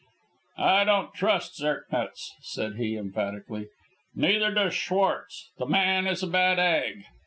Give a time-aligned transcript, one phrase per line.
[0.57, 3.67] "I don't trust Zirknitz," said he, emphatically,
[4.15, 5.51] "neither does Schwartz.
[5.59, 7.05] The man is a bad egg.